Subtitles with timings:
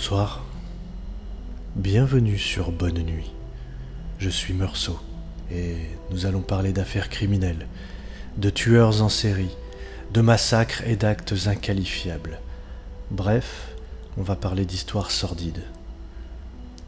[0.00, 0.42] Bonsoir.
[1.76, 3.32] Bienvenue sur Bonne Nuit.
[4.18, 4.98] Je suis Meursault
[5.52, 5.76] et
[6.10, 7.66] nous allons parler d'affaires criminelles,
[8.38, 9.54] de tueurs en série,
[10.14, 12.40] de massacres et d'actes inqualifiables.
[13.10, 13.74] Bref,
[14.16, 15.64] on va parler d'histoires sordides.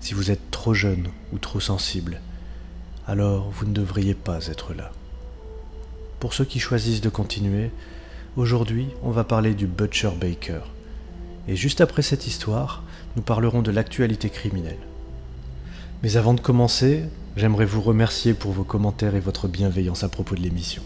[0.01, 2.19] Si vous êtes trop jeune ou trop sensible,
[3.07, 4.91] alors vous ne devriez pas être là.
[6.19, 7.73] Pour ceux qui choisissent de continuer,
[8.39, 10.63] aujourd'hui on va parler du Butcher Baker.
[11.49, 12.83] Et juste après cette histoire,
[13.17, 14.79] nous parlerons de l'actualité criminelle.
[16.03, 17.05] Mais avant de commencer,
[17.37, 20.83] j'aimerais vous remercier pour vos commentaires et votre bienveillance à propos de l'émission.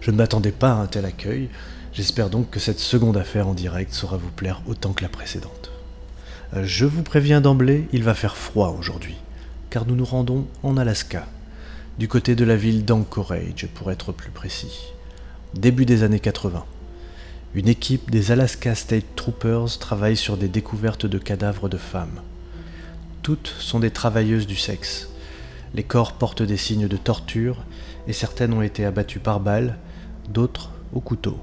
[0.00, 1.48] Je ne m'attendais pas à un tel accueil,
[1.92, 5.70] j'espère donc que cette seconde affaire en direct saura vous plaire autant que la précédente.
[6.54, 9.16] Euh, je vous préviens d'emblée, il va faire froid aujourd'hui,
[9.70, 11.26] car nous nous rendons en Alaska,
[11.98, 14.92] du côté de la ville d'Anchorage pour être plus précis,
[15.54, 16.64] début des années 80.
[17.54, 22.22] Une équipe des Alaska State Troopers travaille sur des découvertes de cadavres de femmes.
[23.20, 25.10] Toutes sont des travailleuses du sexe.
[25.74, 27.58] Les corps portent des signes de torture
[28.08, 29.76] et certaines ont été abattues par balle,
[30.30, 31.38] d'autres au couteau.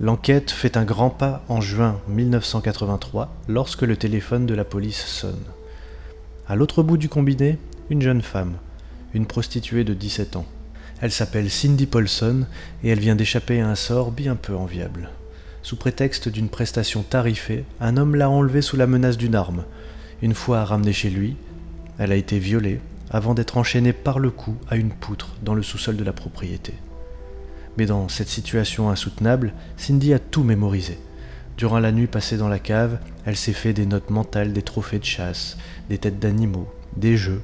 [0.00, 5.44] L'enquête fait un grand pas en juin 1983 lorsque le téléphone de la police sonne.
[6.46, 7.58] À l'autre bout du combiné,
[7.90, 8.54] une jeune femme,
[9.12, 10.46] une prostituée de 17 ans.
[11.00, 12.46] Elle s'appelle Cindy Paulson
[12.82, 15.10] et elle vient d'échapper à un sort bien peu enviable.
[15.62, 19.64] Sous prétexte d'une prestation tarifée, un homme l'a enlevée sous la menace d'une arme.
[20.22, 21.36] Une fois ramenée chez lui,
[21.98, 25.62] elle a été violée avant d'être enchaînée par le cou à une poutre dans le
[25.62, 26.74] sous-sol de la propriété.
[27.76, 30.98] Mais dans cette situation insoutenable, Cindy a tout mémorisé.
[31.56, 34.98] Durant la nuit passée dans la cave, elle s'est fait des notes mentales des trophées
[34.98, 35.56] de chasse,
[35.88, 37.42] des têtes d'animaux, des jeux,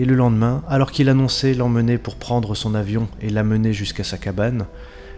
[0.00, 4.16] et le lendemain, alors qu'il annonçait l'emmener pour prendre son avion et l'amener jusqu'à sa
[4.16, 4.64] cabane,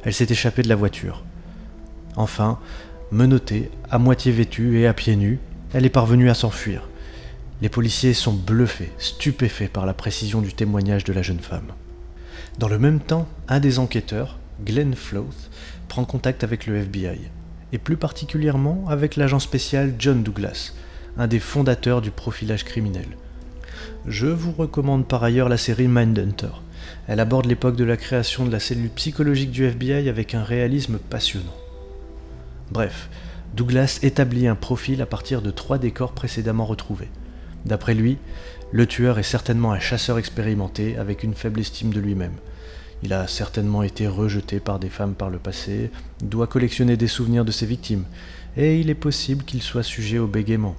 [0.02, 1.22] elle s'est échappée de la voiture.
[2.16, 2.58] Enfin,
[3.12, 5.38] menottée, à moitié vêtue et à pieds nus,
[5.72, 6.88] elle est parvenue à s'enfuir.
[7.60, 11.70] Les policiers sont bluffés, stupéfaits par la précision du témoignage de la jeune femme.
[12.58, 15.48] Dans le même temps, un des enquêteurs, Glenn Floth,
[15.86, 17.20] prend contact avec le FBI,
[17.72, 20.72] et plus particulièrement avec l'agent spécial John Douglas,
[21.18, 23.06] un des fondateurs du profilage criminel.
[24.06, 26.50] Je vous recommande par ailleurs la série Mindhunter.
[27.06, 30.98] Elle aborde l'époque de la création de la cellule psychologique du FBI avec un réalisme
[30.98, 31.54] passionnant.
[32.72, 33.08] Bref,
[33.54, 37.10] Douglas établit un profil à partir de trois décors précédemment retrouvés.
[37.64, 38.18] D'après lui,
[38.72, 42.34] le tueur est certainement un chasseur expérimenté avec une faible estime de lui-même.
[43.04, 45.92] Il a certainement été rejeté par des femmes par le passé,
[46.24, 48.04] doit collectionner des souvenirs de ses victimes,
[48.56, 50.74] et il est possible qu'il soit sujet au bégaiement.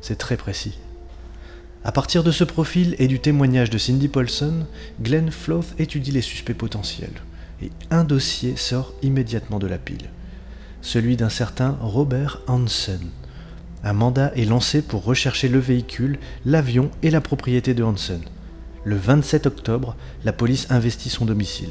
[0.00, 0.78] C'est très précis.
[1.84, 4.66] À partir de ce profil et du témoignage de Cindy Paulson,
[5.00, 7.22] Glenn Floth étudie les suspects potentiels.
[7.62, 10.10] Et un dossier sort immédiatement de la pile.
[10.82, 13.08] Celui d'un certain Robert Hansen.
[13.84, 18.22] Un mandat est lancé pour rechercher le véhicule, l'avion et la propriété de Hansen.
[18.82, 21.70] Le 27 octobre, la police investit son domicile.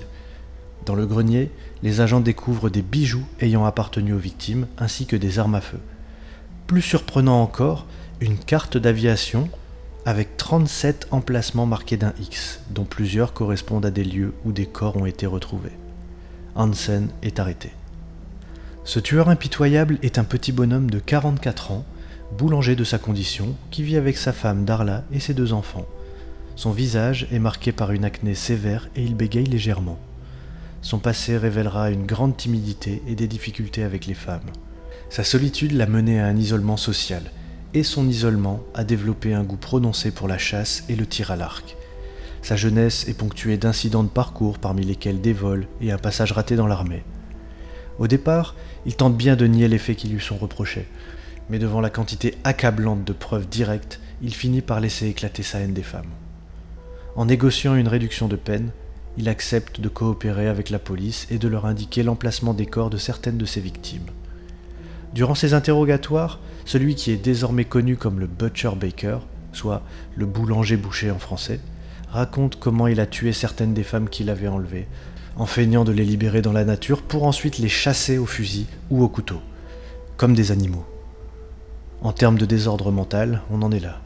[0.85, 1.51] Dans le grenier,
[1.83, 5.79] les agents découvrent des bijoux ayant appartenu aux victimes ainsi que des armes à feu.
[6.65, 7.87] Plus surprenant encore,
[8.21, 9.49] une carte d'aviation
[10.07, 14.95] avec 37 emplacements marqués d'un X, dont plusieurs correspondent à des lieux où des corps
[14.95, 15.77] ont été retrouvés.
[16.55, 17.71] Hansen est arrêté.
[18.85, 21.85] Ce tueur impitoyable est un petit bonhomme de 44 ans,
[22.37, 25.85] boulanger de sa condition, qui vit avec sa femme Darla et ses deux enfants.
[26.55, 29.99] Son visage est marqué par une acné sévère et il bégaye légèrement.
[30.81, 34.51] Son passé révélera une grande timidité et des difficultés avec les femmes.
[35.09, 37.23] Sa solitude l'a mené à un isolement social,
[37.73, 41.35] et son isolement a développé un goût prononcé pour la chasse et le tir à
[41.35, 41.75] l'arc.
[42.41, 46.55] Sa jeunesse est ponctuée d'incidents de parcours parmi lesquels des vols et un passage raté
[46.55, 47.03] dans l'armée.
[47.99, 48.55] Au départ,
[48.85, 50.87] il tente bien de nier les faits qui lui sont reprochés,
[51.49, 55.73] mais devant la quantité accablante de preuves directes, il finit par laisser éclater sa haine
[55.73, 56.11] des femmes.
[57.15, 58.71] En négociant une réduction de peine,
[59.17, 62.97] il accepte de coopérer avec la police et de leur indiquer l'emplacement des corps de
[62.97, 64.05] certaines de ses victimes.
[65.17, 69.17] Durant ses interrogatoires, celui qui est désormais connu comme le Butcher Baker,
[69.51, 69.81] soit
[70.15, 71.59] le boulanger boucher en français,
[72.11, 74.87] raconte comment il a tué certaines des femmes qu'il avait enlevées,
[75.35, 79.01] en feignant de les libérer dans la nature pour ensuite les chasser au fusil ou
[79.03, 79.41] au couteau,
[80.17, 80.85] comme des animaux.
[82.03, 84.01] En termes de désordre mental, on en est là.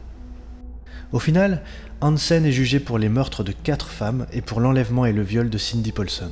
[1.12, 1.60] Au final,
[2.00, 5.50] Hansen est jugé pour les meurtres de quatre femmes et pour l'enlèvement et le viol
[5.50, 6.30] de Cindy Paulson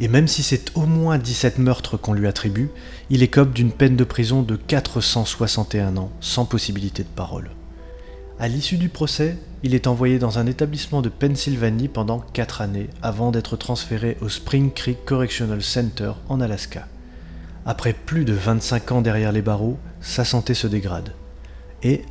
[0.00, 2.70] et même si c'est au moins 17 meurtres qu'on lui attribue,
[3.10, 7.50] il écope d'une peine de prison de 461 ans, sans possibilité de parole.
[8.38, 12.88] À l'issue du procès, il est envoyé dans un établissement de Pennsylvanie pendant 4 années
[13.02, 16.86] avant d'être transféré au Spring Creek Correctional Center en Alaska.
[17.66, 21.12] Après plus de 25 ans derrière les barreaux, sa santé se dégrade.
[21.82, 22.02] Et,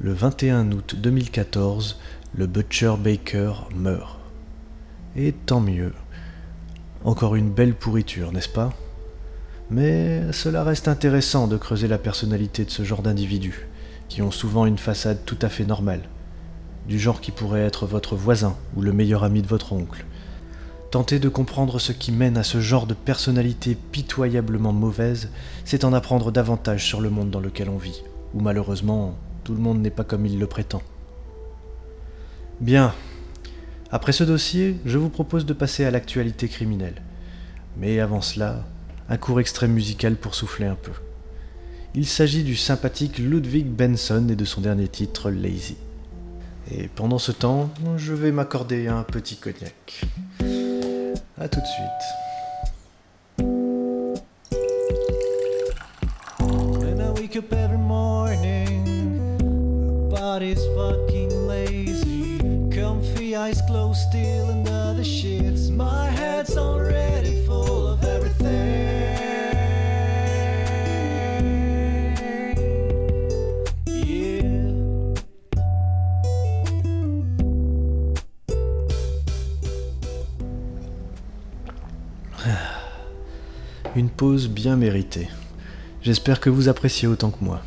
[0.00, 1.98] le 21 août 2014,
[2.34, 4.18] le Butcher Baker meurt.
[5.14, 5.92] Et tant mieux.
[7.06, 8.72] Encore une belle pourriture, n'est-ce pas?
[9.70, 13.68] Mais cela reste intéressant de creuser la personnalité de ce genre d'individus,
[14.08, 16.02] qui ont souvent une façade tout à fait normale,
[16.88, 20.04] du genre qui pourrait être votre voisin ou le meilleur ami de votre oncle.
[20.90, 25.30] Tenter de comprendre ce qui mène à ce genre de personnalité pitoyablement mauvaise,
[25.64, 28.02] c'est en apprendre davantage sur le monde dans lequel on vit,
[28.34, 30.82] où malheureusement tout le monde n'est pas comme il le prétend.
[32.60, 32.92] Bien.
[33.90, 37.02] Après ce dossier, je vous propose de passer à l'actualité criminelle.
[37.76, 38.64] Mais avant cela,
[39.08, 40.92] un court extrait musical pour souffler un peu.
[41.94, 45.76] Il s'agit du sympathique Ludwig Benson et de son dernier titre Lazy.
[46.72, 50.04] Et pendant ce temps, je vais m'accorder un petit cognac.
[51.38, 52.25] A tout de suite.
[83.96, 85.28] Une pause bien méritée.
[86.02, 87.62] J'espère que vous appréciez autant que moi.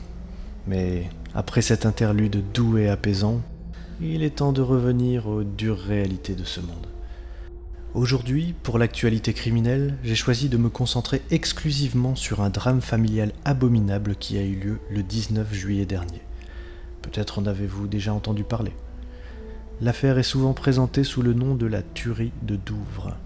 [0.67, 3.41] Mais après cet interlude doux et apaisant,
[4.01, 6.87] il est temps de revenir aux dures réalités de ce monde.
[7.93, 14.15] Aujourd'hui, pour l'actualité criminelle, j'ai choisi de me concentrer exclusivement sur un drame familial abominable
[14.15, 16.21] qui a eu lieu le 19 juillet dernier.
[17.01, 18.71] Peut-être en avez-vous déjà entendu parler.
[19.81, 23.17] L'affaire est souvent présentée sous le nom de la tuerie de Douvres.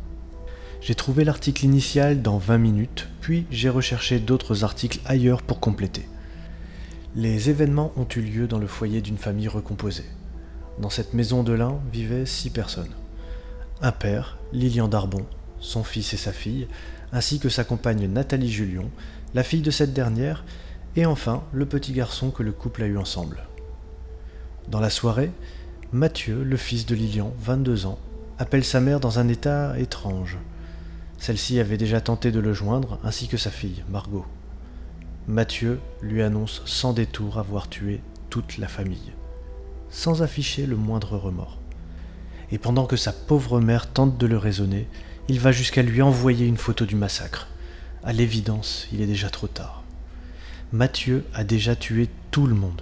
[0.82, 6.08] J'ai trouvé l'article initial dans 20 minutes, puis j'ai recherché d'autres articles ailleurs pour compléter.
[7.16, 10.06] Les événements ont eu lieu dans le foyer d'une famille recomposée.
[10.80, 12.94] Dans cette maison de lin vivaient six personnes.
[13.82, 15.26] Un père, Lilian Darbon,
[15.60, 16.68] son fils et sa fille,
[17.12, 18.90] ainsi que sa compagne Nathalie Julion,
[19.34, 20.44] la fille de cette dernière,
[20.96, 23.44] et enfin le petit garçon que le couple a eu ensemble.
[24.68, 25.32] Dans la soirée,
[25.92, 28.00] Mathieu, le fils de Lilian, 22 ans,
[28.40, 30.38] appelle sa mère dans un état étrange.
[31.20, 34.26] Celle-ci avait déjà tenté de le joindre, ainsi que sa fille, Margot.
[35.28, 39.14] Mathieu lui annonce sans détour avoir tué toute la famille,
[39.94, 41.60] sans afficher le moindre remords.
[42.52, 44.88] Et pendant que sa pauvre mère tente de le raisonner,
[45.30, 47.48] il va jusqu'à lui envoyer une photo du massacre.
[48.04, 49.84] À l'évidence, il est déjà trop tard.
[50.74, 52.82] Mathieu a déjà tué tout le monde.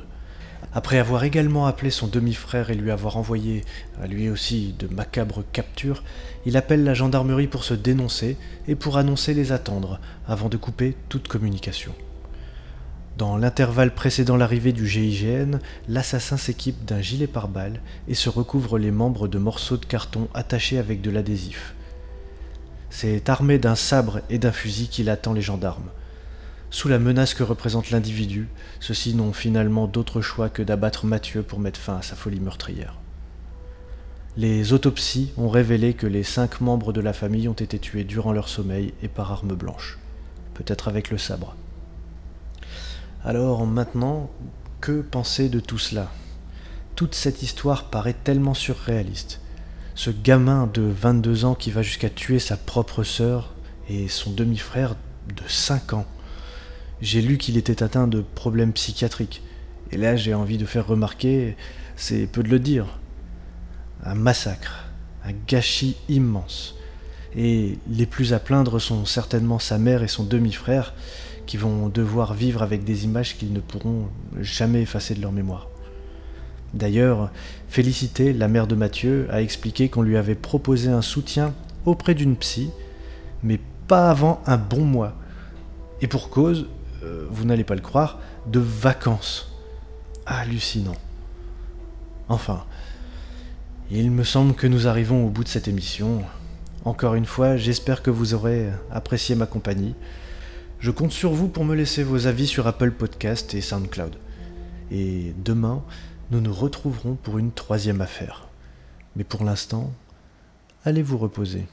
[0.73, 3.65] Après avoir également appelé son demi-frère et lui avoir envoyé
[4.01, 6.03] à lui aussi de macabres captures,
[6.45, 8.37] il appelle la gendarmerie pour se dénoncer
[8.69, 11.93] et pour annoncer les attendre avant de couper toute communication.
[13.21, 18.89] Dans l'intervalle précédant l'arrivée du GIGN, l'assassin s'équipe d'un gilet pare-balles et se recouvre les
[18.89, 21.75] membres de morceaux de carton attachés avec de l'adhésif.
[22.89, 25.91] C'est armé d'un sabre et d'un fusil qu'il attend les gendarmes.
[26.71, 28.47] Sous la menace que représente l'individu,
[28.79, 32.97] ceux-ci n'ont finalement d'autre choix que d'abattre Mathieu pour mettre fin à sa folie meurtrière.
[34.35, 38.33] Les autopsies ont révélé que les cinq membres de la famille ont été tués durant
[38.33, 39.99] leur sommeil et par arme blanche,
[40.55, 41.55] peut-être avec le sabre.
[43.23, 44.31] Alors maintenant,
[44.79, 46.11] que penser de tout cela?
[46.95, 49.41] Toute cette histoire paraît tellement surréaliste.
[49.93, 53.53] Ce gamin de 22 ans qui va jusqu'à tuer sa propre sœur
[53.89, 54.95] et son demi-frère
[55.27, 56.07] de 5 ans.
[56.99, 59.43] J'ai lu qu'il était atteint de problèmes psychiatriques.
[59.91, 61.55] Et là, j'ai envie de faire remarquer,
[61.95, 62.99] c'est peu de le dire,
[64.03, 64.85] un massacre,
[65.23, 66.73] un gâchis immense.
[67.35, 70.95] Et les plus à plaindre sont certainement sa mère et son demi-frère,
[71.51, 74.07] qui vont devoir vivre avec des images qu'ils ne pourront
[74.39, 75.67] jamais effacer de leur mémoire.
[76.73, 77.29] D'ailleurs,
[77.67, 81.53] Félicité, la mère de Mathieu, a expliqué qu'on lui avait proposé un soutien
[81.85, 82.69] auprès d'une psy,
[83.43, 85.13] mais pas avant un bon mois.
[85.99, 86.69] Et pour cause,
[87.03, 89.51] euh, vous n'allez pas le croire, de vacances.
[90.25, 90.95] Hallucinant.
[92.29, 92.63] Enfin,
[93.91, 96.21] il me semble que nous arrivons au bout de cette émission.
[96.85, 99.95] Encore une fois, j'espère que vous aurez apprécié ma compagnie.
[100.81, 104.15] Je compte sur vous pour me laisser vos avis sur Apple Podcast et SoundCloud.
[104.89, 105.83] Et demain,
[106.31, 108.47] nous nous retrouverons pour une troisième affaire.
[109.15, 109.93] Mais pour l'instant,
[110.83, 111.67] allez vous reposer.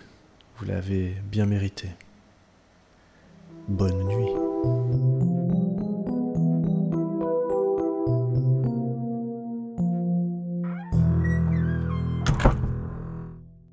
[0.59, 1.89] Vous l'avez bien mérité.
[3.67, 5.08] Bonne nuit.